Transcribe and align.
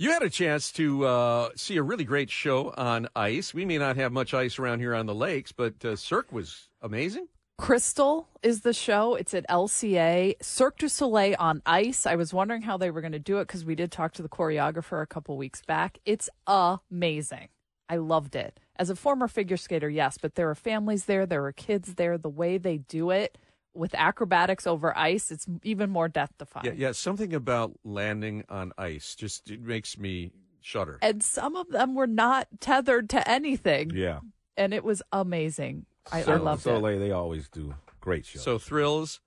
You 0.00 0.12
had 0.12 0.22
a 0.22 0.30
chance 0.30 0.72
to 0.72 1.04
uh, 1.04 1.50
see 1.56 1.76
a 1.76 1.82
really 1.82 2.04
great 2.04 2.30
show 2.30 2.72
on 2.74 3.06
ice. 3.14 3.52
We 3.52 3.66
may 3.66 3.76
not 3.76 3.96
have 3.96 4.12
much 4.12 4.32
ice 4.32 4.58
around 4.58 4.80
here 4.80 4.94
on 4.94 5.04
the 5.04 5.14
lakes, 5.14 5.52
but 5.52 5.84
uh, 5.84 5.94
Cirque 5.94 6.32
was 6.32 6.70
amazing. 6.80 7.28
Crystal 7.58 8.26
is 8.42 8.62
the 8.62 8.72
show. 8.72 9.14
It's 9.14 9.34
at 9.34 9.46
LCA. 9.50 10.42
Cirque 10.42 10.78
du 10.78 10.88
Soleil 10.88 11.36
on 11.38 11.60
ice. 11.66 12.06
I 12.06 12.16
was 12.16 12.32
wondering 12.32 12.62
how 12.62 12.78
they 12.78 12.90
were 12.90 13.02
going 13.02 13.12
to 13.12 13.18
do 13.18 13.40
it 13.40 13.48
because 13.48 13.66
we 13.66 13.74
did 13.74 13.92
talk 13.92 14.14
to 14.14 14.22
the 14.22 14.28
choreographer 14.30 15.02
a 15.02 15.06
couple 15.06 15.36
weeks 15.36 15.60
back. 15.66 15.98
It's 16.06 16.30
amazing. 16.46 17.48
I 17.90 17.96
loved 17.96 18.34
it. 18.34 18.58
As 18.76 18.88
a 18.88 18.96
former 18.96 19.28
figure 19.28 19.58
skater, 19.58 19.90
yes, 19.90 20.16
but 20.16 20.34
there 20.34 20.48
are 20.48 20.54
families 20.54 21.04
there, 21.04 21.26
there 21.26 21.44
are 21.44 21.52
kids 21.52 21.96
there. 21.96 22.16
The 22.16 22.30
way 22.30 22.56
they 22.56 22.78
do 22.78 23.10
it 23.10 23.36
with 23.74 23.94
acrobatics 23.94 24.66
over 24.66 24.96
ice, 24.96 25.30
it's 25.30 25.46
even 25.62 25.90
more 25.90 26.08
death 26.08 26.32
defying. 26.38 26.66
Yeah, 26.66 26.72
yeah, 26.76 26.92
something 26.92 27.34
about 27.34 27.72
landing 27.84 28.44
on 28.48 28.72
ice 28.78 29.14
just 29.14 29.50
it 29.50 29.62
makes 29.62 29.98
me 29.98 30.32
shudder. 30.60 30.98
And 31.02 31.22
some 31.22 31.56
of 31.56 31.68
them 31.68 31.94
were 31.94 32.06
not 32.06 32.48
tethered 32.60 33.10
to 33.10 33.28
anything. 33.28 33.90
Yeah. 33.94 34.20
And 34.56 34.74
it 34.74 34.84
was 34.84 35.02
amazing. 35.12 35.86
I, 36.12 36.18
I 36.18 36.22
Cirque 36.22 36.42
du 36.42 36.52
it. 36.52 36.60
Soleil, 36.60 36.98
they 36.98 37.10
always 37.12 37.48
do 37.48 37.74
great 38.00 38.26
shows. 38.26 38.42
So 38.42 38.58
thrills 38.58 39.20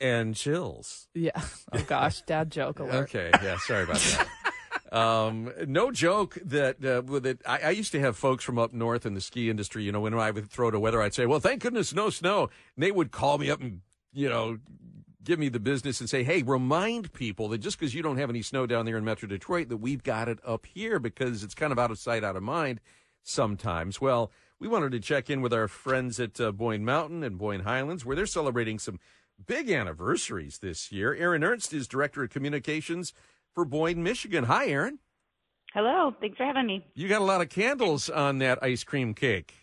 and 0.00 0.34
chills. 0.34 1.08
Yeah. 1.14 1.32
Oh 1.72 1.84
gosh, 1.86 2.22
dad 2.22 2.50
joke 2.50 2.80
alert. 2.80 3.04
Okay, 3.04 3.30
yeah, 3.44 3.56
sorry 3.58 3.84
about 3.84 3.98
that. 3.98 4.26
Um, 4.92 5.52
no 5.66 5.92
joke 5.92 6.36
that 6.44 6.84
uh. 6.84 7.48
I, 7.48 7.68
I 7.68 7.70
used 7.70 7.92
to 7.92 8.00
have 8.00 8.16
folks 8.16 8.42
from 8.42 8.58
up 8.58 8.72
north 8.72 9.06
in 9.06 9.14
the 9.14 9.20
ski 9.20 9.48
industry. 9.48 9.84
You 9.84 9.92
know, 9.92 10.00
when 10.00 10.14
I 10.14 10.30
would 10.30 10.50
throw 10.50 10.70
to 10.70 10.80
weather, 10.80 11.00
I'd 11.00 11.14
say, 11.14 11.26
"Well, 11.26 11.40
thank 11.40 11.62
goodness 11.62 11.94
no 11.94 12.10
snow." 12.10 12.50
And 12.74 12.82
they 12.82 12.90
would 12.90 13.12
call 13.12 13.38
me 13.38 13.50
up 13.50 13.60
and 13.60 13.82
you 14.12 14.28
know 14.28 14.58
give 15.22 15.38
me 15.38 15.48
the 15.48 15.60
business 15.60 16.00
and 16.00 16.10
say, 16.10 16.24
"Hey, 16.24 16.42
remind 16.42 17.12
people 17.12 17.48
that 17.48 17.58
just 17.58 17.78
because 17.78 17.94
you 17.94 18.02
don't 18.02 18.18
have 18.18 18.30
any 18.30 18.42
snow 18.42 18.66
down 18.66 18.84
there 18.84 18.96
in 18.96 19.04
Metro 19.04 19.28
Detroit, 19.28 19.68
that 19.68 19.76
we've 19.76 20.02
got 20.02 20.28
it 20.28 20.40
up 20.44 20.66
here 20.66 20.98
because 20.98 21.44
it's 21.44 21.54
kind 21.54 21.72
of 21.72 21.78
out 21.78 21.92
of 21.92 21.98
sight, 21.98 22.24
out 22.24 22.36
of 22.36 22.42
mind 22.42 22.80
sometimes." 23.22 24.00
Well, 24.00 24.32
we 24.58 24.66
wanted 24.66 24.90
to 24.90 25.00
check 25.00 25.30
in 25.30 25.40
with 25.40 25.52
our 25.52 25.68
friends 25.68 26.18
at 26.18 26.40
uh, 26.40 26.50
Boyne 26.50 26.84
Mountain 26.84 27.22
and 27.22 27.38
Boyne 27.38 27.60
Highlands, 27.60 28.04
where 28.04 28.16
they're 28.16 28.26
celebrating 28.26 28.80
some 28.80 28.98
big 29.46 29.70
anniversaries 29.70 30.58
this 30.58 30.90
year. 30.90 31.14
Erin 31.14 31.44
Ernst 31.44 31.72
is 31.72 31.86
director 31.86 32.24
of 32.24 32.30
communications 32.30 33.12
for 33.54 33.64
Boyne, 33.64 34.02
Michigan. 34.02 34.44
Hi, 34.44 34.68
Erin. 34.68 34.98
Hello. 35.74 36.14
Thanks 36.20 36.36
for 36.36 36.44
having 36.44 36.66
me. 36.66 36.84
You 36.94 37.08
got 37.08 37.20
a 37.20 37.24
lot 37.24 37.40
of 37.40 37.48
candles 37.48 38.10
on 38.10 38.38
that 38.38 38.62
ice 38.62 38.82
cream 38.82 39.14
cake. 39.14 39.54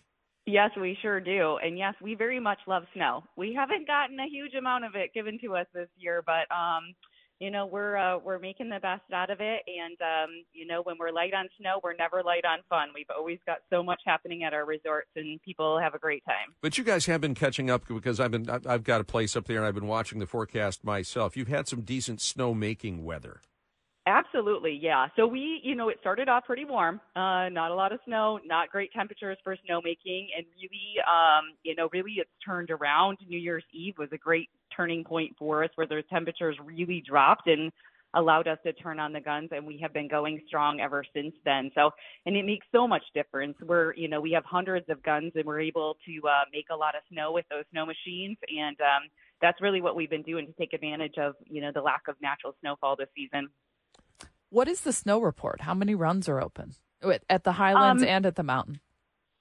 Yes, 0.45 0.71
we 0.80 0.97
sure 1.02 1.19
do. 1.19 1.57
And 1.61 1.77
yes, 1.77 1.93
we 2.02 2.15
very 2.15 2.39
much 2.39 2.59
love 2.67 2.83
snow. 2.93 3.23
We 3.35 3.53
haven't 3.53 3.85
gotten 3.85 4.17
a 4.17 4.27
huge 4.30 4.53
amount 4.53 4.85
of 4.85 4.95
it 4.95 5.13
given 5.13 5.38
to 5.43 5.58
us 5.58 5.67
this 5.73 5.89
year, 5.97 6.23
but 6.25 6.49
um 6.55 6.93
you 7.39 7.52
know, 7.52 7.65
we're 7.65 7.97
uh 7.97 8.17
we're 8.17 8.39
making 8.39 8.69
the 8.69 8.80
best 8.80 9.03
out 9.13 9.30
of 9.30 9.39
it 9.41 9.61
and 9.67 9.97
um 10.02 10.30
you 10.53 10.65
know, 10.65 10.81
when 10.83 10.95
we're 10.97 11.11
light 11.11 11.33
on 11.33 11.49
snow, 11.59 11.81
we're 11.83 11.95
never 11.95 12.23
light 12.23 12.45
on 12.45 12.59
fun. 12.69 12.88
We've 12.95 13.09
always 13.13 13.39
got 13.45 13.58
so 13.69 13.83
much 13.83 13.99
happening 14.05 14.43
at 14.43 14.53
our 14.53 14.65
resorts 14.65 15.09
and 15.17 15.41
people 15.41 15.77
have 15.80 15.93
a 15.93 15.99
great 15.99 16.23
time. 16.23 16.55
But 16.61 16.77
you 16.77 16.85
guys 16.85 17.08
have 17.08 17.19
been 17.19 17.35
catching 17.35 17.69
up 17.69 17.85
because 17.85 18.21
I've 18.21 18.31
been 18.31 18.49
I've 18.49 18.85
got 18.85 19.02
a 19.02 19.03
place 19.03 19.35
up 19.35 19.47
there 19.47 19.58
and 19.58 19.65
I've 19.65 19.75
been 19.75 19.88
watching 19.88 20.19
the 20.19 20.25
forecast 20.27 20.85
myself. 20.85 21.35
You've 21.35 21.49
had 21.49 21.67
some 21.67 21.81
decent 21.81 22.21
snow 22.21 22.53
making 22.53 23.03
weather. 23.03 23.41
Absolutely, 24.08 24.80
yeah. 24.81 25.08
So 25.17 25.27
we, 25.27 25.59
you 25.66 25.75
know, 25.75 25.89
it 25.89 25.97
started 26.00 26.30
off 26.30 26.45
pretty 26.45 26.63
warm, 26.63 27.02
uh, 27.17 27.50
not 27.50 27.72
a 27.72 27.75
lot 27.75 27.91
of 27.91 28.00
snow, 28.05 28.39
not 28.45 28.69
great 28.69 28.89
temperatures 28.94 29.38
for 29.44 29.53
snowmaking, 29.58 30.27
and 30.36 30.45
really, 30.55 30.95
um, 31.05 31.44
you 31.64 31.75
know, 31.75 31.89
really 31.91 32.14
it's 32.14 32.30
turned 32.44 32.72
around. 32.72 33.17
New 33.27 33.38
Year's 33.38 33.66
Eve 33.73 33.95
was 33.97 34.08
a 34.14 34.17
great 34.17 34.47
turning 34.73 35.03
point 35.03 35.36
for 35.38 35.61
us, 35.61 35.72
where 35.75 35.86
the 35.88 36.03
temperatures 36.09 36.55
really 36.64 37.03
dropped 37.05 37.47
and 37.47 37.69
allowed 38.14 38.47
us 38.47 38.58
to 38.66 38.72
turn 38.72 38.97
on 38.97 39.11
the 39.11 39.19
guns, 39.19 39.49
and 39.52 39.67
we 39.67 39.77
have 39.81 39.91
been 39.91 40.08
going 40.08 40.42
strong 40.47 40.80
ever 40.80 41.03
since 41.14 41.36
then. 41.44 41.69
So, 41.75 41.92
and 42.25 42.38
it 42.38 42.45
makes 42.45 42.66
so 42.71 42.88
much 42.88 43.03
difference. 43.14 43.58
We're, 43.61 43.94
you 43.95 44.08
know, 44.08 44.21
we 44.21 44.31
have 44.31 44.45
hundreds 44.45 44.88
of 44.88 45.03
guns, 45.03 45.33
and 45.36 45.44
we're 45.44 45.59
able 45.59 45.97
to 46.08 46.27
uh, 46.30 46.45
make 46.53 46.67
a 46.71 46.75
lot 46.77 46.95
of 46.95 47.02
snow 47.11 47.33
with 47.33 47.45
those 47.49 47.66
snow 47.71 47.86
machines, 47.86 48.37
and 48.58 48.77
um, 48.80 49.10
that's 49.42 49.61
really 49.61 49.81
what 49.81 49.98
we've 49.98 50.10
been 50.10 50.23
doing 50.23 50.48
to 50.48 50.54
take 50.54 50.71
advantage 50.71 51.17
of, 51.17 51.33
you 51.45 51.61
know, 51.61 51.71
the 51.76 51.81
lack 51.81 52.04
of 52.08 52.15
natural 52.21 52.55
snowfall 52.61 52.95
this 52.95 53.10
season. 53.14 53.49
What 54.49 54.67
is 54.67 54.81
the 54.81 54.93
snow 54.93 55.19
report? 55.19 55.61
How 55.61 55.73
many 55.73 55.93
runs 55.95 56.30
are 56.30 56.41
open 56.41 56.75
at 57.30 57.43
the 57.43 57.53
Highlands 57.53 58.03
Um, 58.03 58.09
and 58.09 58.25
at 58.25 58.35
the 58.35 58.43
mountain? 58.43 58.80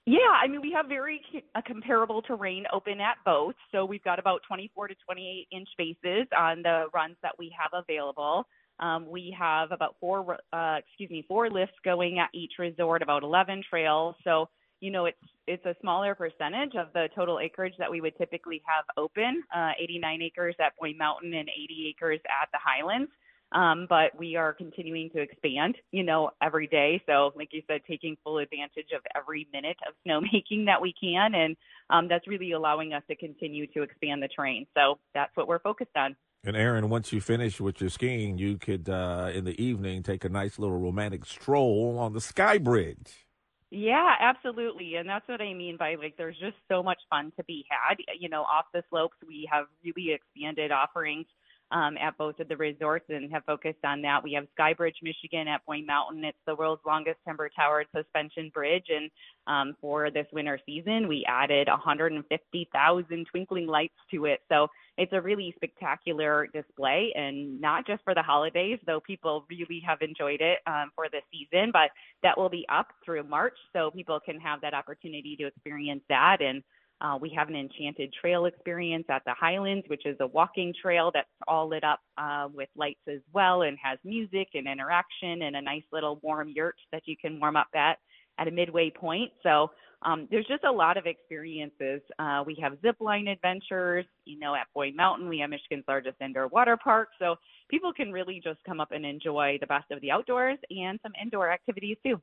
Yeah, 0.04 0.18
I 0.20 0.46
mean, 0.46 0.60
we 0.60 0.72
have 0.72 0.86
very 0.86 1.20
uh, 1.54 1.62
comparable 1.66 2.22
terrain 2.22 2.64
open 2.72 3.00
at 3.00 3.16
both. 3.24 3.54
So 3.72 3.84
we've 3.84 4.04
got 4.04 4.18
about 4.18 4.42
24 4.46 4.88
to 4.88 4.94
28 5.04 5.48
inch 5.50 5.68
bases 5.76 6.28
on 6.36 6.62
the 6.62 6.86
runs 6.94 7.16
that 7.22 7.32
we 7.38 7.54
have 7.58 7.70
available. 7.72 8.46
Um, 8.78 9.08
we 9.10 9.34
have 9.36 9.72
about 9.72 9.96
four, 9.98 10.38
uh, 10.52 10.76
excuse 10.78 11.10
me, 11.10 11.24
four 11.26 11.50
lifts 11.50 11.74
going 11.84 12.18
at 12.18 12.28
each 12.34 12.52
resort, 12.58 13.02
about 13.02 13.22
11 13.22 13.64
trails. 13.68 14.14
So, 14.22 14.48
you 14.80 14.90
know, 14.90 15.06
it's 15.06 15.18
it's 15.46 15.64
a 15.64 15.74
smaller 15.80 16.14
percentage 16.14 16.74
of 16.76 16.92
the 16.92 17.08
total 17.14 17.38
acreage 17.40 17.74
that 17.78 17.90
we 17.90 18.00
would 18.00 18.16
typically 18.18 18.62
have 18.66 18.84
open, 18.96 19.42
uh, 19.54 19.70
89 19.80 20.22
acres 20.22 20.56
at 20.60 20.72
Boyne 20.78 20.98
Mountain 20.98 21.32
and 21.34 21.48
80 21.48 21.86
acres 21.96 22.20
at 22.26 22.48
the 22.52 22.58
Highlands. 22.62 23.10
Um, 23.52 23.86
but 23.88 24.18
we 24.18 24.34
are 24.36 24.52
continuing 24.52 25.08
to 25.10 25.20
expand, 25.20 25.76
you 25.92 26.02
know, 26.02 26.30
every 26.42 26.66
day. 26.66 27.00
So, 27.06 27.32
like 27.36 27.48
you 27.52 27.62
said, 27.68 27.82
taking 27.88 28.16
full 28.24 28.38
advantage 28.38 28.88
of 28.94 29.02
every 29.14 29.46
minute 29.52 29.76
of 29.86 29.94
snowmaking 30.06 30.66
that 30.66 30.82
we 30.82 30.92
can, 31.00 31.34
and 31.34 31.56
um, 31.88 32.08
that's 32.08 32.26
really 32.26 32.52
allowing 32.52 32.92
us 32.92 33.02
to 33.08 33.16
continue 33.16 33.66
to 33.68 33.82
expand 33.82 34.22
the 34.22 34.28
terrain. 34.28 34.66
So 34.76 34.98
that's 35.14 35.34
what 35.36 35.46
we're 35.46 35.60
focused 35.60 35.96
on. 35.96 36.16
And 36.44 36.56
Erin, 36.56 36.88
once 36.88 37.12
you 37.12 37.20
finish 37.20 37.60
with 37.60 37.80
your 37.80 37.90
skiing, 37.90 38.38
you 38.38 38.56
could 38.58 38.88
uh, 38.88 39.30
in 39.34 39.44
the 39.44 39.60
evening 39.62 40.02
take 40.02 40.24
a 40.24 40.28
nice 40.28 40.58
little 40.58 40.78
romantic 40.78 41.24
stroll 41.24 41.98
on 41.98 42.12
the 42.12 42.20
Sky 42.20 42.58
Bridge. 42.58 43.26
Yeah, 43.70 44.14
absolutely. 44.20 44.94
And 44.94 45.08
that's 45.08 45.26
what 45.26 45.40
I 45.40 45.52
mean 45.54 45.76
by 45.76 45.96
like 45.96 46.16
there's 46.16 46.38
just 46.38 46.56
so 46.68 46.82
much 46.82 47.00
fun 47.10 47.32
to 47.36 47.44
be 47.44 47.64
had. 47.68 47.96
You 48.18 48.28
know, 48.28 48.42
off 48.42 48.66
the 48.72 48.84
slopes, 48.90 49.16
we 49.26 49.48
have 49.50 49.66
really 49.84 50.12
expanded 50.12 50.70
offerings 50.70 51.26
um, 51.72 51.96
at 51.98 52.16
both 52.16 52.38
of 52.38 52.48
the 52.48 52.56
resorts 52.56 53.06
and 53.08 53.32
have 53.32 53.44
focused 53.44 53.84
on 53.84 54.02
that. 54.02 54.22
We 54.22 54.32
have 54.34 54.46
Skybridge, 54.58 55.02
Michigan 55.02 55.48
at 55.48 55.64
Boyne 55.66 55.86
Mountain. 55.86 56.24
It's 56.24 56.38
the 56.46 56.54
world's 56.54 56.82
longest 56.86 57.18
timber 57.26 57.48
towered 57.48 57.86
suspension 57.94 58.50
bridge. 58.54 58.86
And 58.88 59.10
um, 59.46 59.76
for 59.80 60.10
this 60.10 60.26
winter 60.32 60.60
season, 60.64 61.08
we 61.08 61.24
added 61.28 61.68
150,000 61.68 63.26
twinkling 63.30 63.66
lights 63.66 63.94
to 64.12 64.26
it. 64.26 64.40
So 64.48 64.68
it's 64.96 65.12
a 65.12 65.20
really 65.20 65.52
spectacular 65.56 66.46
display 66.54 67.12
and 67.16 67.60
not 67.60 67.86
just 67.86 68.02
for 68.04 68.14
the 68.14 68.22
holidays, 68.22 68.78
though 68.86 69.00
people 69.00 69.44
really 69.50 69.82
have 69.86 69.98
enjoyed 70.00 70.40
it 70.40 70.58
um, 70.66 70.90
for 70.94 71.06
the 71.10 71.20
season, 71.32 71.70
but 71.72 71.90
that 72.22 72.38
will 72.38 72.48
be 72.48 72.64
up 72.68 72.88
through 73.04 73.24
March. 73.24 73.56
So 73.72 73.90
people 73.90 74.20
can 74.20 74.40
have 74.40 74.60
that 74.62 74.72
opportunity 74.72 75.36
to 75.36 75.46
experience 75.46 76.02
that. 76.08 76.38
And 76.40 76.62
uh, 77.00 77.18
we 77.20 77.30
have 77.36 77.48
an 77.48 77.56
enchanted 77.56 78.12
trail 78.20 78.46
experience 78.46 79.04
at 79.10 79.22
the 79.26 79.34
Highlands, 79.38 79.84
which 79.88 80.06
is 80.06 80.16
a 80.20 80.26
walking 80.26 80.72
trail 80.80 81.10
that's 81.12 81.28
all 81.46 81.68
lit 81.68 81.84
up 81.84 82.00
uh, 82.16 82.48
with 82.52 82.68
lights 82.76 83.00
as 83.08 83.20
well 83.32 83.62
and 83.62 83.76
has 83.82 83.98
music 84.04 84.48
and 84.54 84.66
interaction 84.66 85.42
and 85.42 85.56
a 85.56 85.60
nice 85.60 85.82
little 85.92 86.18
warm 86.22 86.48
yurt 86.48 86.76
that 86.92 87.02
you 87.06 87.16
can 87.16 87.38
warm 87.38 87.56
up 87.56 87.68
at 87.74 87.98
at 88.38 88.48
a 88.48 88.50
midway 88.50 88.90
point. 88.90 89.30
So 89.42 89.70
um, 90.02 90.28
there's 90.30 90.46
just 90.46 90.64
a 90.64 90.70
lot 90.70 90.96
of 90.96 91.06
experiences. 91.06 92.00
Uh, 92.18 92.44
we 92.46 92.56
have 92.62 92.78
zip 92.82 92.96
line 93.00 93.28
adventures. 93.28 94.04
You 94.24 94.38
know, 94.38 94.54
at 94.54 94.66
Boyne 94.74 94.96
Mountain, 94.96 95.28
we 95.28 95.38
have 95.38 95.50
Michigan's 95.50 95.84
largest 95.88 96.16
indoor 96.20 96.48
water 96.48 96.76
park. 96.82 97.08
So 97.18 97.36
people 97.70 97.92
can 97.92 98.12
really 98.12 98.40
just 98.42 98.58
come 98.64 98.80
up 98.80 98.92
and 98.92 99.04
enjoy 99.04 99.58
the 99.60 99.66
best 99.66 99.90
of 99.90 100.00
the 100.00 100.10
outdoors 100.10 100.58
and 100.70 100.98
some 101.02 101.12
indoor 101.20 101.50
activities 101.50 101.96
too. 102.04 102.20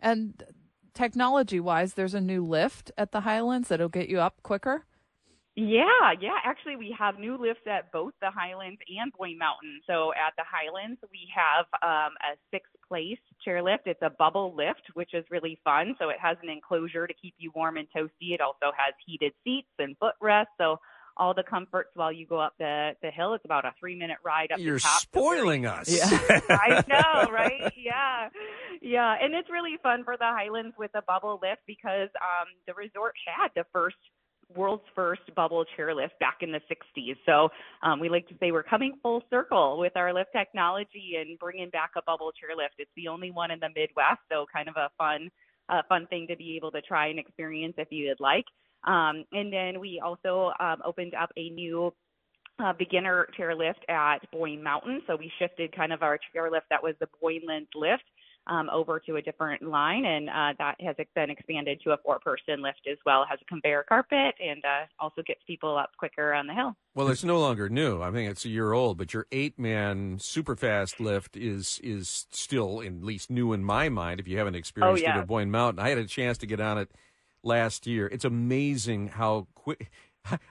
And 0.00 0.42
technology 0.94 1.60
wise, 1.60 1.94
there's 1.94 2.14
a 2.14 2.20
new 2.20 2.44
lift 2.44 2.90
at 2.96 3.12
the 3.12 3.20
Highlands 3.20 3.68
that'll 3.68 3.88
get 3.88 4.08
you 4.08 4.20
up 4.20 4.42
quicker. 4.42 4.84
Yeah, 5.54 6.12
yeah. 6.18 6.38
Actually, 6.46 6.76
we 6.76 6.96
have 6.98 7.18
new 7.18 7.36
lifts 7.36 7.66
at 7.66 7.92
both 7.92 8.14
the 8.22 8.30
Highlands 8.30 8.80
and 8.98 9.12
Boyne 9.12 9.36
Mountain. 9.36 9.82
So 9.86 10.12
at 10.12 10.32
the 10.38 10.44
Highlands, 10.50 10.98
we 11.10 11.28
have 11.34 11.66
um, 11.82 12.14
a 12.22 12.38
six-place 12.50 13.18
chairlift. 13.46 13.84
It's 13.84 14.00
a 14.00 14.08
bubble 14.08 14.54
lift, 14.56 14.80
which 14.94 15.12
is 15.12 15.26
really 15.30 15.60
fun. 15.62 15.94
So 15.98 16.08
it 16.08 16.16
has 16.22 16.38
an 16.42 16.48
enclosure 16.48 17.06
to 17.06 17.12
keep 17.12 17.34
you 17.36 17.52
warm 17.54 17.76
and 17.76 17.86
toasty. 17.94 18.32
It 18.32 18.40
also 18.40 18.72
has 18.74 18.94
heated 19.04 19.34
seats 19.44 19.68
and 19.78 19.94
footrests. 19.98 20.54
So 20.56 20.80
all 21.16 21.34
the 21.34 21.42
comforts 21.42 21.90
while 21.94 22.12
you 22.12 22.26
go 22.26 22.38
up 22.38 22.54
the 22.58 22.92
the 23.02 23.10
hill. 23.10 23.34
It's 23.34 23.44
about 23.44 23.64
a 23.64 23.72
three-minute 23.78 24.18
ride 24.24 24.52
up. 24.52 24.58
You're 24.58 24.76
the 24.76 24.80
top. 24.80 25.00
spoiling 25.00 25.66
us. 25.66 25.88
Yeah. 25.88 26.40
I 26.48 26.82
know, 26.88 27.30
right? 27.32 27.72
Yeah. 27.76 28.28
Yeah. 28.80 29.16
And 29.20 29.34
it's 29.34 29.50
really 29.50 29.76
fun 29.82 30.04
for 30.04 30.16
the 30.16 30.24
Highlands 30.24 30.74
with 30.78 30.90
a 30.94 31.02
bubble 31.02 31.38
lift 31.42 31.62
because 31.66 32.08
um 32.16 32.48
the 32.66 32.74
resort 32.74 33.14
had 33.26 33.48
the 33.54 33.64
first 33.72 33.96
world's 34.56 34.82
first 34.94 35.22
bubble 35.34 35.64
chairlift 35.78 36.18
back 36.20 36.38
in 36.40 36.52
the 36.52 36.60
60s. 36.70 37.16
So 37.26 37.48
um, 37.82 38.00
we 38.00 38.08
like 38.08 38.28
to 38.28 38.34
say 38.40 38.52
we're 38.52 38.62
coming 38.62 38.98
full 39.02 39.22
circle 39.30 39.78
with 39.78 39.96
our 39.96 40.12
lift 40.12 40.30
technology 40.36 41.14
and 41.18 41.38
bringing 41.38 41.70
back 41.70 41.90
a 41.96 42.02
bubble 42.02 42.32
chairlift. 42.32 42.76
It's 42.78 42.90
the 42.96 43.08
only 43.08 43.30
one 43.30 43.50
in 43.50 43.60
the 43.60 43.68
Midwest, 43.68 44.20
so 44.30 44.46
kind 44.52 44.68
of 44.68 44.76
a 44.76 44.90
fun, 44.98 45.30
uh, 45.68 45.82
fun 45.88 46.06
thing 46.08 46.26
to 46.28 46.36
be 46.36 46.56
able 46.56 46.70
to 46.72 46.82
try 46.82 47.08
and 47.08 47.18
experience 47.18 47.74
if 47.78 47.88
you 47.90 48.08
would 48.08 48.20
like. 48.20 48.44
Um, 48.84 49.24
and 49.32 49.52
then 49.52 49.80
we 49.80 50.00
also 50.04 50.52
um, 50.58 50.82
opened 50.84 51.14
up 51.14 51.30
a 51.36 51.50
new 51.50 51.92
uh, 52.58 52.72
beginner 52.78 53.28
chairlift 53.38 53.88
at 53.88 54.18
Boyne 54.30 54.62
Mountain. 54.62 55.02
So 55.06 55.16
we 55.16 55.30
shifted 55.38 55.74
kind 55.74 55.92
of 55.92 56.02
our 56.02 56.18
chairlift 56.34 56.68
that 56.70 56.82
was 56.82 56.94
the 57.00 57.08
Boyneland 57.20 57.66
lift 57.74 58.04
um, 58.48 58.68
over 58.70 58.98
to 58.98 59.16
a 59.16 59.22
different 59.22 59.62
line, 59.62 60.04
and 60.04 60.28
uh, 60.28 60.52
that 60.58 60.74
has 60.80 60.96
been 61.14 61.30
expanded 61.30 61.80
to 61.84 61.92
a 61.92 61.96
four-person 62.04 62.60
lift 62.60 62.80
as 62.90 62.98
well. 63.06 63.22
It 63.22 63.26
has 63.30 63.38
a 63.40 63.44
conveyor 63.44 63.84
carpet 63.88 64.34
and 64.44 64.62
uh, 64.64 64.86
also 64.98 65.22
gets 65.24 65.40
people 65.46 65.76
up 65.76 65.90
quicker 65.96 66.34
on 66.34 66.48
the 66.48 66.52
hill. 66.52 66.74
Well, 66.94 67.08
it's 67.08 67.22
no 67.22 67.38
longer 67.38 67.68
new. 67.68 68.02
I 68.02 68.10
think 68.10 68.28
it's 68.30 68.44
a 68.44 68.48
year 68.48 68.72
old, 68.72 68.98
but 68.98 69.14
your 69.14 69.26
eight-man 69.30 70.18
super 70.18 70.56
fast 70.56 70.98
lift 70.98 71.36
is 71.36 71.80
is 71.84 72.26
still 72.30 72.82
at 72.82 73.02
least 73.02 73.30
new 73.30 73.52
in 73.52 73.62
my 73.64 73.88
mind. 73.88 74.18
If 74.18 74.26
you 74.26 74.38
haven't 74.38 74.56
experienced 74.56 75.04
Oh, 75.04 75.06
yeah. 75.06 75.18
it 75.18 75.20
at 75.20 75.26
Boyne 75.28 75.50
Mountain, 75.52 75.84
I 75.84 75.90
had 75.90 75.98
a 75.98 76.06
chance 76.06 76.36
to 76.38 76.46
get 76.46 76.60
on 76.60 76.78
it 76.78 76.90
last 77.42 77.86
year. 77.86 78.06
It's 78.06 78.24
amazing 78.24 79.08
how 79.08 79.46
quick. 79.54 79.90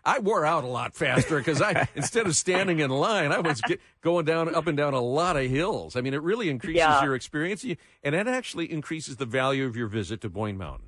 I 0.03 0.19
wore 0.19 0.45
out 0.45 0.65
a 0.65 0.67
lot 0.67 0.93
faster 0.95 1.37
because 1.37 1.61
I 1.61 1.87
instead 1.95 2.25
of 2.27 2.35
standing 2.35 2.79
in 2.79 2.89
line, 2.89 3.31
I 3.31 3.39
was 3.39 3.61
get, 3.61 3.79
going 4.01 4.25
down 4.25 4.53
up 4.53 4.67
and 4.67 4.75
down 4.75 4.93
a 4.93 4.99
lot 5.01 5.37
of 5.37 5.49
hills. 5.49 5.95
I 5.95 6.01
mean, 6.01 6.13
it 6.13 6.21
really 6.21 6.49
increases 6.49 6.79
Yeah. 6.79 7.03
your 7.03 7.15
experience, 7.15 7.63
and 8.03 8.13
it 8.15 8.27
actually 8.27 8.69
increases 8.71 9.15
the 9.15 9.25
value 9.25 9.65
of 9.65 9.77
your 9.77 9.87
visit 9.87 10.19
to 10.21 10.29
Boyne 10.29 10.57
Mountain. 10.57 10.87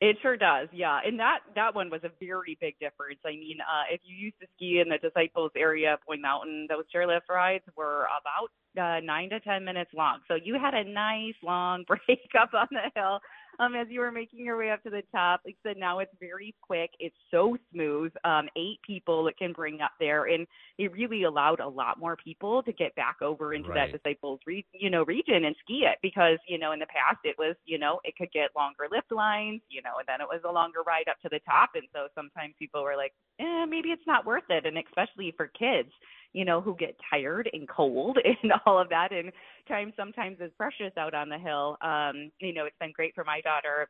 It 0.00 0.16
sure 0.22 0.36
does, 0.38 0.68
yeah. 0.72 0.98
And 1.04 1.20
that 1.20 1.40
that 1.54 1.74
one 1.74 1.90
was 1.90 2.00
a 2.04 2.10
very 2.18 2.56
big 2.58 2.74
difference. 2.80 3.20
I 3.24 3.32
mean, 3.32 3.58
uh, 3.60 3.84
if 3.92 4.00
you 4.02 4.16
used 4.16 4.40
to 4.40 4.46
ski 4.56 4.80
in 4.80 4.88
the 4.88 4.96
Disciples 4.96 5.52
area 5.54 5.92
of 5.92 6.00
Boyne 6.08 6.22
Mountain, 6.22 6.68
those 6.70 6.84
chairlift 6.92 7.28
rides 7.28 7.64
were 7.76 8.06
about 8.18 8.50
uh, 8.82 9.00
nine 9.04 9.28
to 9.28 9.40
ten 9.40 9.62
minutes 9.64 9.90
long. 9.94 10.20
So 10.26 10.36
you 10.42 10.58
had 10.58 10.72
a 10.72 10.84
nice 10.84 11.34
long 11.42 11.84
break 11.86 12.30
up 12.40 12.54
on 12.54 12.68
the 12.70 12.90
hill 12.98 13.20
um, 13.60 13.74
as 13.76 13.86
you 13.90 14.00
were 14.00 14.10
making 14.10 14.44
your 14.44 14.58
way 14.58 14.70
up 14.70 14.82
to 14.84 14.90
the 14.90 15.02
top. 15.12 15.42
Like 15.44 15.56
I 15.64 15.70
said, 15.70 15.76
now 15.78 16.00
it's 16.00 16.12
very 16.18 16.54
quick. 16.62 16.90
It's 16.98 17.14
so 17.30 17.56
smooth. 17.72 18.12
Um, 18.24 18.48
eight 18.56 18.80
people 18.86 19.28
it 19.28 19.36
can 19.38 19.52
bring 19.52 19.80
up 19.82 19.92
there, 20.00 20.26
and 20.26 20.46
it 20.78 20.92
really 20.92 21.24
allowed 21.24 21.60
a 21.60 21.68
lot 21.68 21.98
more 22.00 22.16
people 22.16 22.62
to 22.64 22.72
get 22.72 22.94
back 22.96 23.22
over 23.22 23.54
into 23.54 23.70
Right. 23.70 23.74
that 23.74 23.92
Disciples, 23.92 24.40
re- 24.46 24.66
you 24.72 24.90
know, 24.90 25.04
region 25.04 25.44
and 25.44 25.54
ski 25.62 25.84
it 25.86 25.98
because 26.02 26.38
you 26.48 26.58
know 26.58 26.72
in 26.72 26.80
the 26.80 26.86
past 26.86 27.18
it 27.24 27.36
was 27.38 27.56
you 27.66 27.78
know 27.78 28.00
it 28.04 28.16
could 28.16 28.32
get 28.32 28.50
longer 28.56 28.86
lift 28.90 29.12
lines, 29.12 29.60
you 29.68 29.82
know, 29.82 29.98
and 29.98 30.06
then 30.08 30.20
it 30.20 30.28
was 30.28 30.40
a 30.48 30.52
longer 30.52 30.80
ride 30.86 31.08
up 31.10 31.20
to 31.22 31.28
the 31.30 31.40
top, 31.48 31.70
and 31.74 31.84
so 31.94 32.08
sometimes 32.14 32.54
people 32.58 32.82
were 32.82 32.96
like, 32.96 33.12
eh, 33.40 33.66
maybe 33.66 33.90
it's 33.90 34.06
not 34.06 34.26
worth 34.26 34.48
it, 34.50 34.66
and 34.66 34.78
especially 34.78 35.32
for 35.36 35.48
kids 35.48 35.90
you 36.32 36.44
know, 36.44 36.60
who 36.60 36.76
get 36.76 36.96
tired 37.10 37.48
and 37.52 37.68
cold 37.68 38.18
and 38.42 38.52
all 38.66 38.80
of 38.80 38.88
that. 38.90 39.12
And 39.12 39.32
time 39.68 39.92
sometimes 39.96 40.38
is 40.40 40.52
precious 40.56 40.92
out 40.96 41.14
on 41.14 41.28
the 41.28 41.38
hill. 41.38 41.76
Um, 41.82 42.30
you 42.40 42.52
know, 42.52 42.64
it's 42.64 42.78
been 42.80 42.92
great 42.92 43.14
for 43.14 43.24
my 43.24 43.40
daughter 43.40 43.88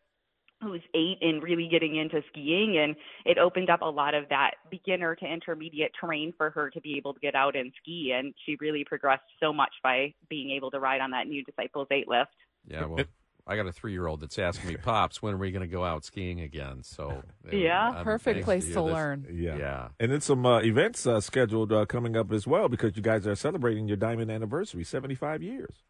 who's 0.63 0.83
eight 0.95 1.17
and 1.23 1.43
really 1.43 1.69
getting 1.69 1.97
into 1.97 2.21
skiing 2.29 2.79
and 2.79 2.95
it 3.25 3.39
opened 3.39 3.71
up 3.71 3.81
a 3.81 3.87
lot 3.87 4.15
of 4.15 4.29
that 4.29 4.53
beginner 4.71 5.15
to 5.15 5.25
intermediate 5.25 5.91
terrain 5.99 6.35
for 6.37 6.51
her 6.51 6.69
to 6.69 6.81
be 6.83 6.99
able 6.99 7.15
to 7.15 7.21
get 7.21 7.35
out 7.35 7.57
and 7.57 7.73
ski 7.81 8.13
and 8.15 8.35
she 8.45 8.57
really 8.61 8.85
progressed 8.85 9.23
so 9.43 9.55
much 9.55 9.73
by 9.83 10.13
being 10.29 10.51
able 10.51 10.71
to 10.71 10.79
ride 10.79 11.01
on 11.01 11.11
that 11.11 11.27
new 11.27 11.43
disciples 11.45 11.87
eight 11.91 12.09
lift 12.09 12.31
Yeah, 12.67 12.85
well, 12.85 13.05
I 13.47 13.57
got 13.57 13.67
a 13.67 13.73
three-year-old 13.73 14.21
that's 14.21 14.39
asking 14.39 14.69
me, 14.71 14.77
"Pops, 14.77 15.21
when 15.23 15.35
are 15.35 15.39
we 15.39 15.51
going 15.51 15.63
to 15.69 15.73
go 15.73 15.85
out 15.85 16.05
skiing 16.05 16.41
again?" 16.41 16.83
So, 16.83 17.23
Yeah, 17.51 17.91
I'm- 17.91 18.05
Perfect 18.05 18.45
place 18.45 18.69
you. 18.69 18.75
to 18.75 18.83
learn. 18.83 19.27
Yeah. 19.33 19.57
Yeah. 19.57 19.89
And 19.99 20.13
then 20.13 20.21
some 20.21 20.45
uh, 20.47 20.61
events 20.61 21.07
uh, 21.07 21.21
scheduled 21.21 21.73
uh, 21.73 21.87
coming 21.87 22.17
up 22.17 22.33
as 22.33 22.47
well 22.47 22.69
because 22.69 22.97
you 22.97 23.03
guys 23.03 23.27
are 23.27 23.35
celebrating 23.35 23.89
your 23.89 23.97
diamond 23.97 24.31
anniversary, 24.31 24.85
75 24.85 25.43
years. 25.43 25.85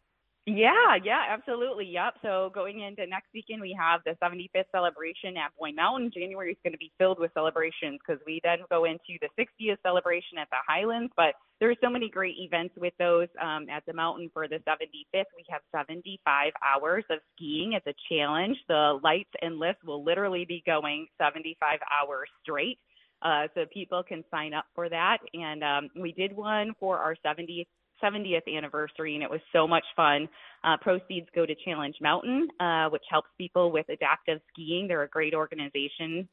Yeah, 0.47 0.97
yeah, 1.03 1.21
absolutely. 1.29 1.85
Yep. 1.85 2.15
So 2.23 2.49
going 2.55 2.81
into 2.81 3.05
next 3.05 3.27
weekend, 3.31 3.61
we 3.61 3.77
have 3.79 4.01
the 4.05 4.15
75th 4.23 4.65
celebration 4.71 5.37
at 5.37 5.51
Boyne 5.59 5.75
Mountain. 5.75 6.09
January 6.11 6.51
is 6.51 6.57
going 6.63 6.73
to 6.73 6.79
be 6.79 6.91
filled 6.97 7.19
with 7.19 7.31
celebrations 7.35 7.99
because 8.05 8.19
we 8.25 8.41
then 8.43 8.57
go 8.71 8.85
into 8.85 9.21
the 9.21 9.29
60th 9.37 9.77
celebration 9.83 10.39
at 10.39 10.49
the 10.49 10.57
Highlands. 10.67 11.13
But 11.15 11.35
there 11.59 11.69
are 11.69 11.75
so 11.83 11.91
many 11.91 12.09
great 12.09 12.35
events 12.39 12.73
with 12.75 12.93
those 12.97 13.27
um, 13.39 13.69
at 13.69 13.85
the 13.85 13.93
mountain 13.93 14.31
for 14.33 14.47
the 14.47 14.57
75th. 14.67 15.29
We 15.37 15.45
have 15.49 15.61
75 15.75 16.53
hours 16.65 17.03
of 17.11 17.19
skiing 17.35 17.75
as 17.75 17.83
a 17.85 17.93
challenge. 18.09 18.57
The 18.67 18.99
lights 19.03 19.29
and 19.43 19.59
lifts 19.59 19.83
will 19.85 20.03
literally 20.03 20.45
be 20.45 20.63
going 20.65 21.05
75 21.21 21.79
hours 22.01 22.29
straight. 22.41 22.79
Uh, 23.21 23.47
so 23.53 23.65
people 23.71 24.01
can 24.01 24.23
sign 24.31 24.55
up 24.55 24.65
for 24.73 24.89
that. 24.89 25.19
And 25.35 25.63
um, 25.63 25.89
we 26.01 26.11
did 26.11 26.35
one 26.35 26.73
for 26.79 26.97
our 26.97 27.15
70th 27.23 27.67
70th 28.03 28.55
anniversary, 28.55 29.15
and 29.15 29.23
it 29.23 29.29
was 29.29 29.41
so 29.53 29.67
much 29.67 29.85
fun. 29.95 30.27
Uh, 30.63 30.77
proceeds 30.77 31.27
go 31.33 31.45
to 31.45 31.55
Challenge 31.65 31.95
Mountain, 32.01 32.47
uh, 32.59 32.89
which 32.89 33.03
helps 33.09 33.29
people 33.37 33.71
with 33.71 33.87
adaptive 33.89 34.39
skiing. 34.51 34.87
They're 34.87 35.03
a 35.03 35.09
great 35.09 35.33
organization 35.33 36.27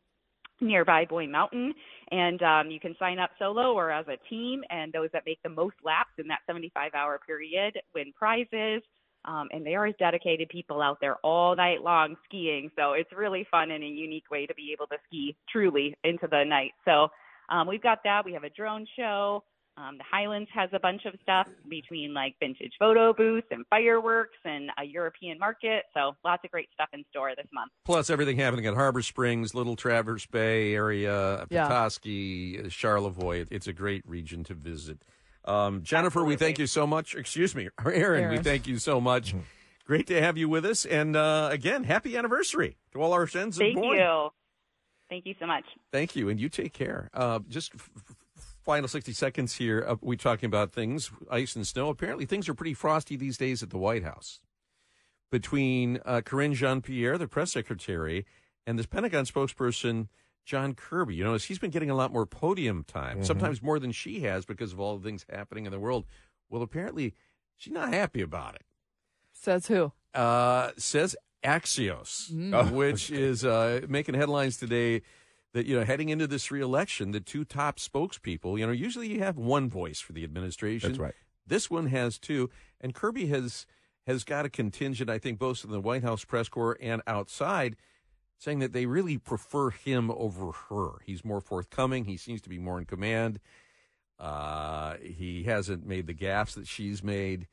nearby 0.60 1.04
Boyne 1.04 1.30
Mountain, 1.30 1.72
and 2.10 2.42
um, 2.42 2.70
you 2.70 2.80
can 2.80 2.96
sign 2.98 3.18
up 3.18 3.30
solo 3.38 3.72
or 3.74 3.90
as 3.90 4.06
a 4.08 4.16
team. 4.28 4.62
And 4.70 4.92
those 4.92 5.08
that 5.12 5.22
make 5.24 5.40
the 5.42 5.48
most 5.48 5.76
laps 5.84 6.10
in 6.18 6.26
that 6.28 6.40
75-hour 6.50 7.20
period 7.26 7.78
win 7.94 8.12
prizes. 8.16 8.82
Um, 9.24 9.48
and 9.52 9.66
there 9.66 9.86
is 9.86 9.94
dedicated 9.98 10.48
people 10.48 10.80
out 10.80 10.98
there 11.00 11.16
all 11.22 11.54
night 11.54 11.82
long 11.82 12.16
skiing, 12.24 12.70
so 12.76 12.92
it's 12.92 13.10
really 13.14 13.46
fun 13.50 13.70
and 13.72 13.82
a 13.82 13.86
unique 13.86 14.30
way 14.30 14.46
to 14.46 14.54
be 14.54 14.70
able 14.72 14.86
to 14.86 14.96
ski 15.06 15.36
truly 15.50 15.94
into 16.04 16.26
the 16.30 16.44
night. 16.44 16.72
So 16.84 17.08
um, 17.48 17.66
we've 17.66 17.82
got 17.82 17.98
that. 18.04 18.24
We 18.24 18.32
have 18.32 18.44
a 18.44 18.50
drone 18.50 18.86
show. 18.96 19.44
Um, 19.80 19.96
the 19.96 20.04
Highlands 20.10 20.50
has 20.52 20.68
a 20.72 20.80
bunch 20.80 21.04
of 21.04 21.14
stuff 21.22 21.46
between 21.68 22.12
like 22.12 22.34
vintage 22.40 22.72
photo 22.80 23.12
booths 23.12 23.46
and 23.52 23.64
fireworks 23.70 24.36
and 24.44 24.70
a 24.76 24.82
European 24.84 25.38
market. 25.38 25.84
So 25.94 26.16
lots 26.24 26.42
of 26.44 26.50
great 26.50 26.68
stuff 26.74 26.88
in 26.92 27.04
store 27.10 27.30
this 27.36 27.46
month. 27.52 27.70
Plus 27.84 28.10
everything 28.10 28.38
happening 28.38 28.66
at 28.66 28.74
Harbor 28.74 29.02
Springs, 29.02 29.54
Little 29.54 29.76
Traverse 29.76 30.26
Bay 30.26 30.74
area, 30.74 31.46
Yeah. 31.48 31.68
Petoskey, 31.68 32.68
Charlevoix. 32.70 33.46
It's 33.52 33.68
a 33.68 33.72
great 33.72 34.02
region 34.04 34.42
to 34.44 34.54
visit. 34.54 34.98
Um, 35.44 35.82
Jennifer, 35.84 36.24
we 36.24 36.34
thank 36.34 36.58
you 36.58 36.66
so 36.66 36.84
much. 36.86 37.14
Excuse 37.14 37.54
me, 37.54 37.68
Erin, 37.86 38.30
we 38.30 38.38
thank 38.38 38.66
you 38.66 38.78
so 38.78 39.00
much. 39.00 39.34
Great 39.86 40.06
to 40.08 40.20
have 40.20 40.36
you 40.36 40.48
with 40.48 40.66
us. 40.66 40.84
And 40.86 41.14
uh, 41.14 41.50
again, 41.52 41.84
happy 41.84 42.16
anniversary 42.16 42.76
to 42.92 43.00
all 43.00 43.12
our 43.12 43.26
friends 43.28 43.58
in 43.58 43.66
Thank 43.66 43.76
Boyne. 43.78 43.96
you. 43.98 44.28
Thank 45.08 45.24
you 45.24 45.34
so 45.40 45.46
much. 45.46 45.64
Thank 45.90 46.16
you, 46.16 46.28
and 46.28 46.38
you 46.38 46.50
take 46.50 46.74
care. 46.74 47.08
Uh, 47.14 47.38
just 47.48 47.74
f- 47.74 47.88
f- 47.96 48.16
final 48.68 48.86
60 48.86 49.14
seconds 49.14 49.54
here. 49.54 49.82
Uh, 49.88 49.96
we 50.02 50.14
talking 50.14 50.46
about 50.46 50.72
things, 50.72 51.10
ice 51.30 51.56
and 51.56 51.66
snow. 51.66 51.88
Apparently, 51.88 52.26
things 52.26 52.50
are 52.50 52.54
pretty 52.54 52.74
frosty 52.74 53.16
these 53.16 53.38
days 53.38 53.62
at 53.62 53.70
the 53.70 53.78
White 53.78 54.02
House. 54.02 54.40
Between 55.32 56.00
uh, 56.04 56.20
Karine 56.22 56.52
Jean 56.52 56.82
Pierre, 56.82 57.16
the 57.16 57.26
press 57.26 57.50
secretary, 57.50 58.26
and 58.66 58.78
this 58.78 58.84
Pentagon 58.84 59.24
spokesperson, 59.24 60.08
John 60.44 60.74
Kirby. 60.74 61.14
You 61.14 61.24
know, 61.24 61.34
he's 61.36 61.58
been 61.58 61.70
getting 61.70 61.88
a 61.88 61.94
lot 61.94 62.12
more 62.12 62.26
podium 62.26 62.84
time, 62.84 63.24
sometimes 63.24 63.62
more 63.62 63.78
than 63.78 63.90
she 63.90 64.20
has 64.20 64.44
because 64.44 64.74
of 64.74 64.80
all 64.80 64.98
the 64.98 65.02
things 65.04 65.24
happening 65.32 65.64
in 65.64 65.72
the 65.72 65.80
world. 65.80 66.04
Well, 66.50 66.60
apparently, 66.60 67.14
she's 67.56 67.72
not 67.72 67.94
happy 67.94 68.20
about 68.20 68.54
it 68.54 68.64
Says 69.32 69.68
who? 69.68 69.92
uh, 70.12 70.72
says 70.76 71.16
Axios, 71.42 72.52
uh, 72.52 72.66
which 72.66 73.10
is 73.10 73.46
uh, 73.46 73.80
making 73.88 74.14
headlines 74.14 74.58
today. 74.58 75.00
That 75.54 75.66
you 75.66 75.78
know, 75.78 75.84
heading 75.84 76.10
into 76.10 76.26
this 76.26 76.50
reelection, 76.50 77.12
the 77.12 77.20
two 77.20 77.44
top 77.44 77.78
spokespeople. 77.78 78.58
You 78.58 78.66
know, 78.66 78.72
usually 78.72 79.08
you 79.08 79.20
have 79.20 79.38
one 79.38 79.70
voice 79.70 79.98
for 79.98 80.12
the 80.12 80.24
administration. 80.24 80.90
That's 80.90 81.00
right. 81.00 81.14
This 81.46 81.70
one 81.70 81.86
has 81.86 82.18
two, 82.18 82.50
and 82.80 82.94
Kirby 82.94 83.26
has 83.26 83.66
has 84.06 84.24
got 84.24 84.44
a 84.44 84.50
contingent. 84.50 85.08
I 85.08 85.18
think 85.18 85.38
both 85.38 85.64
in 85.64 85.70
the 85.70 85.80
White 85.80 86.02
House 86.02 86.24
press 86.24 86.48
corps 86.48 86.76
and 86.80 87.02
outside, 87.06 87.76
saying 88.38 88.58
that 88.60 88.72
they 88.72 88.86
really 88.86 89.18
prefer 89.18 89.70
him 89.70 90.10
over 90.10 90.52
her. 90.68 91.00
He's 91.04 91.24
more 91.24 91.40
forthcoming. 91.40 92.04
He 92.04 92.16
seems 92.16 92.40
to 92.42 92.48
be 92.48 92.58
more 92.58 92.78
in 92.78 92.84
command. 92.84 93.40
Uh, 94.18 94.94
he 95.02 95.44
hasn't 95.44 95.86
made 95.86 96.06
the 96.06 96.14
gaffes 96.14 96.54
that 96.54 96.66
she's 96.66 97.02
made. 97.02 97.46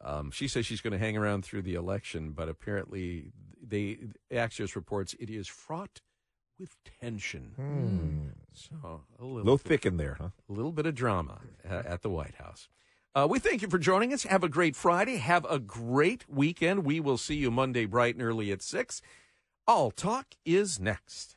Um, 0.00 0.30
she 0.30 0.48
says 0.48 0.66
she's 0.66 0.80
going 0.80 0.92
to 0.92 0.98
hang 0.98 1.16
around 1.16 1.44
through 1.44 1.62
the 1.62 1.74
election, 1.74 2.32
but 2.32 2.48
apparently, 2.48 3.32
they 3.64 3.98
Axios 4.30 4.74
reports 4.74 5.14
it 5.20 5.30
is 5.30 5.46
fraught 5.46 6.00
with 6.62 6.76
tension. 7.00 8.32
So 8.54 8.74
a 8.84 9.22
A 9.22 9.24
little, 9.24 9.36
little 9.38 9.58
thick 9.58 9.84
in 9.84 9.96
there, 9.96 10.16
huh? 10.20 10.28
a 10.48 10.52
little 10.52 10.70
bit 10.70 10.86
of 10.86 10.94
drama 10.94 11.40
uh, 11.68 11.82
at 11.84 12.02
the 12.02 12.08
White 12.08 12.36
House. 12.36 12.68
Uh, 13.14 13.26
we 13.28 13.40
thank 13.40 13.62
you 13.62 13.68
for 13.68 13.78
joining 13.78 14.12
us. 14.12 14.22
Have 14.22 14.44
a 14.44 14.48
great 14.48 14.76
Friday. 14.76 15.16
Have 15.16 15.44
a 15.50 15.58
great 15.58 16.24
weekend. 16.28 16.84
We 16.84 17.00
will 17.00 17.18
see 17.18 17.34
you 17.34 17.50
Monday 17.50 17.84
bright 17.84 18.14
and 18.14 18.22
early 18.22 18.52
at 18.52 18.62
six. 18.62 19.02
All 19.66 19.90
talk 19.90 20.26
is 20.44 20.78
next. 20.78 21.36